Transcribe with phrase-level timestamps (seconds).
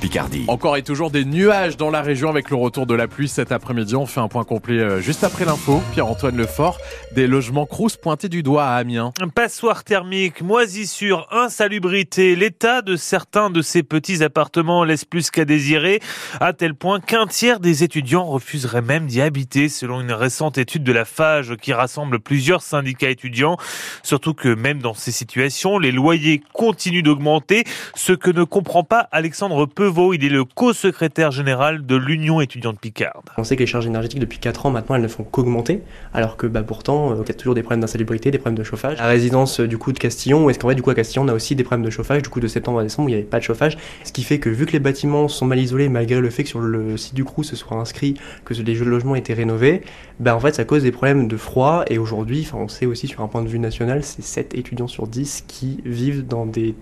[0.00, 0.44] Picardie.
[0.48, 3.52] Encore et toujours des nuages dans la région avec le retour de la pluie cet
[3.52, 3.96] après-midi.
[3.96, 5.82] On fait un point complet euh, juste après l'info.
[5.92, 6.78] Pierre-Antoine Lefort,
[7.12, 9.12] des logements Crous pointés du doigt à Amiens.
[9.34, 12.34] Passoire thermique, moisissure, insalubrité.
[12.34, 16.00] L'état de certains de ces petits appartements laisse plus qu'à désirer,
[16.40, 20.82] à tel point qu'un tiers des étudiants refuseraient même d'y habiter, selon une récente étude
[20.82, 23.58] de la FAGE qui rassemble plusieurs syndicats étudiants.
[24.02, 27.64] Surtout que même dans ces situations, les loyers continuent d'augmenter,
[27.94, 33.24] ce que ne comprend pas Alexandre Il est le co-secrétaire général de l'Union étudiante Picarde.
[33.36, 35.82] On sait que les charges énergétiques depuis 4 ans maintenant elles ne font qu'augmenter,
[36.14, 38.62] alors que bah, pourtant euh, il y a toujours des problèmes d'insalubrité, des problèmes de
[38.62, 38.98] chauffage.
[38.98, 41.28] La résidence euh, du coup de Castillon, est-ce qu'en vrai du coup à Castillon on
[41.28, 43.28] a aussi des problèmes de chauffage, du coup de septembre à décembre il n'y avait
[43.28, 46.20] pas de chauffage, ce qui fait que vu que les bâtiments sont mal isolés malgré
[46.20, 49.34] le fait que sur le site du CRU ce soit inscrit que les logements étaient
[49.34, 49.82] rénovés,
[50.20, 53.22] bah en fait ça cause des problèmes de froid et aujourd'hui, on sait aussi sur
[53.22, 56.76] un point de vue national, c'est 7 étudiants sur 10 qui vivent dans des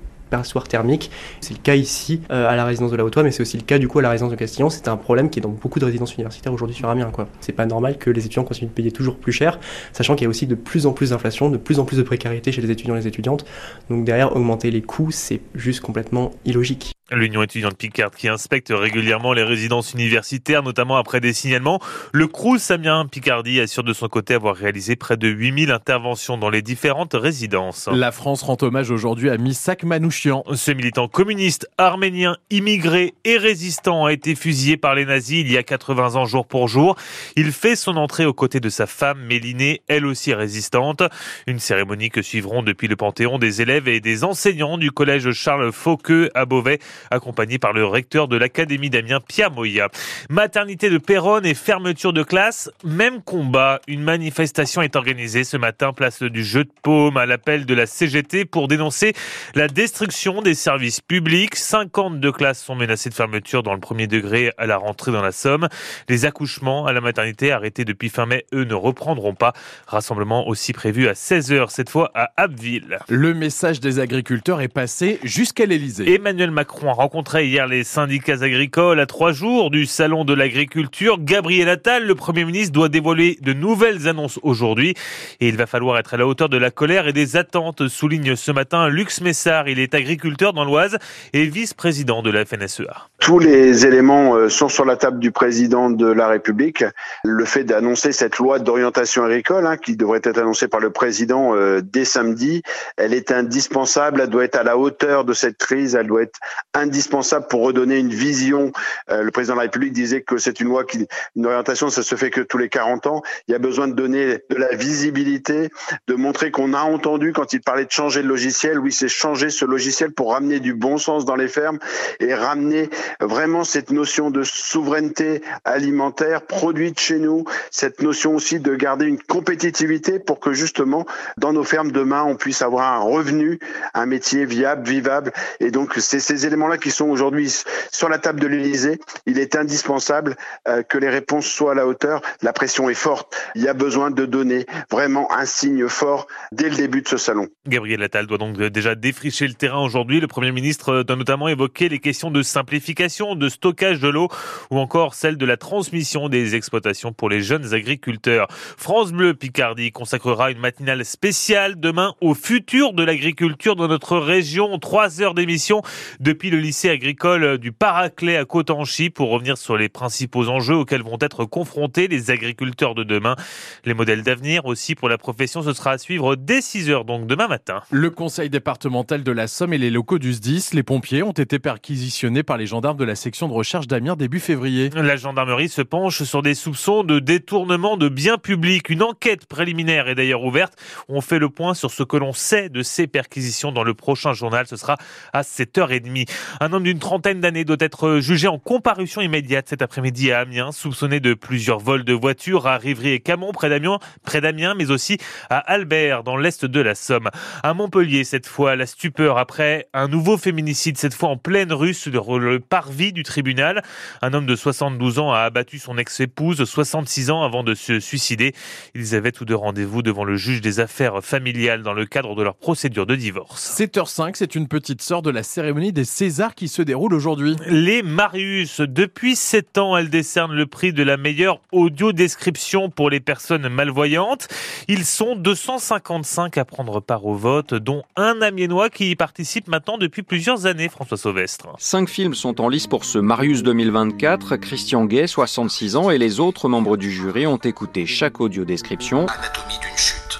[0.69, 1.11] thermiques.
[1.41, 3.63] C'est le cas ici euh, à la résidence de la Haute-Oie, mais c'est aussi le
[3.63, 4.71] cas du coup à la résidence de Castillon.
[4.71, 7.11] C'est un problème qui est dans beaucoup de résidences universitaires aujourd'hui sur Amiens.
[7.41, 9.59] C'est pas normal que les étudiants continuent de payer toujours plus cher,
[9.93, 12.03] sachant qu'il y a aussi de plus en plus d'inflation, de plus en plus de
[12.03, 13.45] précarité chez les étudiants et les étudiantes.
[13.91, 16.98] Donc derrière, augmenter les coûts, c'est juste complètement illogique.
[17.11, 21.81] L'Union étudiante Picard qui inspecte régulièrement les résidences universitaires, notamment après des signalements.
[22.13, 26.51] Le CRUS Samien Picardie assure de son côté avoir réalisé près de 8000 interventions dans
[26.51, 27.89] les différentes résidences.
[27.91, 30.45] La France rend hommage aujourd'hui à Misak Manouchian.
[30.53, 35.57] Ce militant communiste, arménien, immigré et résistant a été fusillé par les nazis il y
[35.57, 36.97] a 80 ans jour pour jour.
[37.37, 41.03] Il fait son entrée aux côtés de sa femme Mélinée, elle aussi résistante.
[41.47, 45.73] Une cérémonie que suivront depuis le Panthéon des élèves et des enseignants du collège Charles
[45.73, 49.89] Fauqueux à Beauvais accompagné par le recteur de l'Académie d'Amiens, Pierre Moya.
[50.31, 53.81] Maternité de Péronne et fermeture de classe, même combat.
[53.87, 57.87] Une manifestation est organisée ce matin, place du Jeu de Paume, à l'appel de la
[57.87, 59.13] CGT pour dénoncer
[59.55, 61.57] la destruction des services publics.
[61.57, 65.33] 52 classes sont menacées de fermeture dans le premier degré à la rentrée dans la
[65.33, 65.69] Somme.
[66.09, 69.53] Les accouchements à la maternité arrêtés depuis fin mai, eux, ne reprendront pas.
[69.87, 72.99] Rassemblement aussi prévu à 16h, cette fois à Abbeville.
[73.09, 76.15] Le message des agriculteurs est passé jusqu'à l'Elysée.
[76.15, 81.19] Emmanuel Macron a rencontré hier les syndicats agricoles à trois jours du salon de l'agriculture.
[81.21, 84.95] Gabriel Attal, le Premier ministre, doit dévoiler de nouvelles annonces aujourd'hui
[85.41, 88.37] et il va falloir être à la hauteur de la colère et des attentes, souligne
[88.37, 89.69] ce matin Lux Messard.
[89.69, 90.99] Il est agriculteur dans l'Oise
[91.33, 93.09] et vice-président de la FNSEA.
[93.19, 96.85] Tous les éléments euh, sont sur la table du président de la République.
[97.25, 101.55] Le fait d'annoncer cette loi d'orientation agricole, hein, qui devrait être annoncée par le président
[101.55, 102.63] euh, dès samedi,
[102.97, 106.39] elle est indispensable, elle doit être à la hauteur de cette crise, elle doit être
[106.79, 108.73] indispensable pour redonner une vision.
[109.11, 111.07] Euh, le président de la République disait que c'est une loi qui,
[111.37, 113.23] une orientation, ça se fait que tous les 40 ans.
[113.47, 115.71] Il y a besoin de donner de la visibilité,
[116.07, 118.79] de montrer qu'on a entendu quand il parlait de changer le logiciel.
[118.79, 121.79] Oui, c'est changer ce logiciel pour ramener du bon sens dans les fermes
[122.21, 122.91] et ramener
[123.21, 129.21] vraiment cette notion de souveraineté alimentaire produite chez nous, cette notion aussi de garder une
[129.21, 131.07] compétitivité pour que justement
[131.37, 133.59] dans nos fermes demain on puisse avoir un revenu,
[133.95, 135.33] un métier viable, vivable.
[135.61, 137.53] Et donc c'est ces éléments là qui sont aujourd'hui
[137.91, 140.37] sur la table de l'Élysée, il est indispensable
[140.67, 142.21] euh, que les réponses soient à la hauteur.
[142.43, 143.37] La pression est forte.
[143.55, 147.17] Il y a besoin de donner vraiment un signe fort dès le début de ce
[147.17, 147.49] salon.
[147.67, 150.21] Gabriel Attal doit donc déjà défricher le terrain aujourd'hui.
[150.21, 154.29] Le Premier ministre doit notamment évoquer les questions de simplification, de stockage de l'eau
[154.71, 158.49] ou encore celle de la transmission des exploitations pour les jeunes agriculteurs.
[158.51, 164.79] France Bleu Picardie consacrera une matinale spéciale demain au futur de l'agriculture dans notre région.
[164.79, 165.83] Trois heures d'émission
[166.21, 171.03] depuis le lycée agricole du Paraclet à Cotanchy pour revenir sur les principaux enjeux auxquels
[171.03, 173.37] vont être confrontés les agriculteurs de demain.
[173.85, 177.27] Les modèles d'avenir aussi pour la profession, ce sera à suivre dès 6 heures, donc
[177.27, 177.83] demain matin.
[177.91, 181.59] Le conseil départemental de la Somme et les locaux du SDIS, les pompiers, ont été
[181.59, 184.91] perquisitionnés par les gendarmes de la section de recherche d'Amiens début février.
[184.95, 188.89] La gendarmerie se penche sur des soupçons de détournement de biens publics.
[188.91, 190.75] Une enquête préliminaire est d'ailleurs ouverte.
[191.09, 194.33] On fait le point sur ce que l'on sait de ces perquisitions dans le prochain
[194.33, 194.67] journal.
[194.67, 194.97] Ce sera
[195.33, 196.29] à 7h30.
[196.61, 200.73] Un homme d'une trentaine d'années doit être jugé en comparution immédiate cet après-midi à Amiens,
[200.73, 204.91] soupçonné de plusieurs vols de voitures à Rivry et Camon, près d'Amiens, près d'Amiens, mais
[204.91, 205.19] aussi
[205.51, 207.29] à Albert, dans l'est de la Somme.
[207.63, 211.95] À Montpellier, cette fois, la stupeur après un nouveau féminicide, cette fois en pleine rue
[211.95, 213.83] sur le parvis du tribunal.
[214.23, 218.55] Un homme de 72 ans a abattu son ex-épouse, 66 ans avant de se suicider.
[218.95, 222.43] Ils avaient tous deux rendez-vous devant le juge des affaires familiales dans le cadre de
[222.43, 223.79] leur procédure de divorce.
[223.79, 227.57] 7h05, c'est une petite sœur de la cérémonie des César qui se déroule aujourd'hui.
[227.69, 233.19] Les Marius, depuis 7 ans, elles décernent le prix de la meilleure audio-description pour les
[233.19, 234.47] personnes malvoyantes.
[234.89, 239.97] Ils sont 255 à prendre part au vote, dont un Amiénois qui y participe maintenant
[239.97, 241.69] depuis plusieurs années, François Sauvestre.
[241.79, 244.57] Cinq films sont en lice pour ce Marius 2024.
[244.57, 249.25] Christian Gay, 66 ans, et les autres membres du jury ont écouté chaque audio-description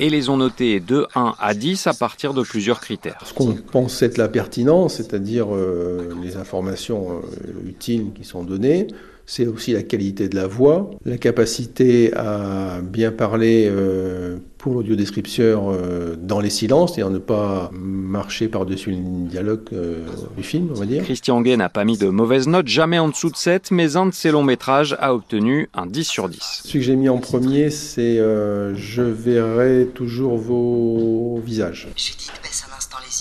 [0.01, 3.19] et les ont notés de 1 à 10 à partir de plusieurs critères.
[3.25, 5.49] Ce qu'on pense être la pertinence, c'est-à-dire
[5.79, 8.89] euh, les informations euh, utiles qui sont données,
[9.29, 15.69] c'est aussi la qualité de la voix, la capacité à bien parler euh, pour l'audiodescripteur
[15.69, 20.79] euh, dans les silences, c'est-à-dire ne pas marcher par-dessus le dialogue euh, du film, on
[20.79, 21.03] va dire.
[21.05, 24.07] Christian Gay n'a pas mis de mauvaises notes, jamais en dessous de 7, mais un
[24.07, 26.63] de ses longs métrages a obtenu un 10 sur 10.
[26.65, 31.87] Ce que j'ai mis en premier, c'est Je verrai toujours vos visages.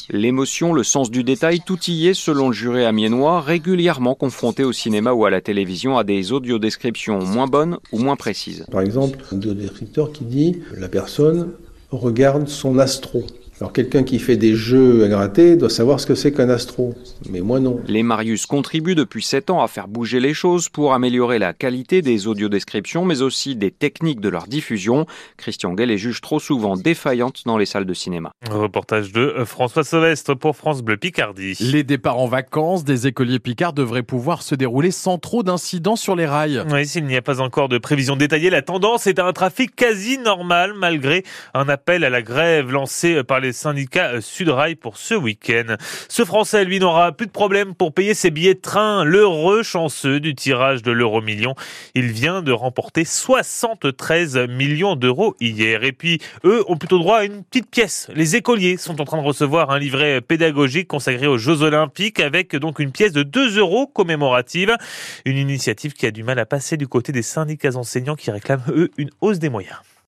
[0.09, 4.71] L'émotion, le sens du détail, tout y est, selon le jury amiénois, régulièrement confronté au
[4.71, 8.65] cinéma ou à la télévision à des audiodescriptions moins bonnes ou moins précises.
[8.71, 11.51] Par exemple, un audiodescripteur qui dit la personne
[11.91, 13.25] regarde son astro.
[13.59, 16.93] Alors quelqu'un qui fait des jeux à gratter doit savoir ce que c'est qu'un astro,
[17.27, 17.79] mais moi non.
[17.87, 22.03] Les Marius contribuent depuis 7 ans à faire bouger les choses pour améliorer la qualité
[22.03, 25.07] des audiodescriptions, mais aussi des techniques de leur diffusion.
[25.37, 28.29] Christian Gay les juge trop souvent défaillantes dans les salles de cinéma.
[28.47, 31.57] Reportage de François Sauvestre pour France Bleu Picardie.
[31.59, 36.15] Les départs en vacances des écoliers picards devraient pouvoir se dérouler sans trop d'incidents sur
[36.15, 36.63] les rails.
[36.71, 39.75] Oui, s'il n'y a pas encore de prévision détaillée, la tendance est à un trafic
[39.75, 41.23] quasi normal malgré
[41.55, 45.75] un appel à la grève lancé par les syndicats euh, Sudrail pour ce week-end.
[46.09, 49.03] Ce Français, lui, n'aura plus de problème pour payer ses billets de train.
[49.03, 51.55] L'heureux chanceux du tirage de l'euro million.
[51.95, 55.83] Il vient de remporter 73 millions d'euros hier.
[55.83, 58.07] Et puis, eux ont plutôt droit à une petite pièce.
[58.13, 62.55] Les écoliers sont en train de recevoir un livret pédagogique consacré aux Jeux Olympiques avec
[62.55, 64.75] donc une pièce de 2 euros commémorative.
[65.25, 68.63] Une initiative qui a du mal à passer du côté des syndicats enseignants qui réclament,
[68.69, 69.77] eux, une hausse des moyens.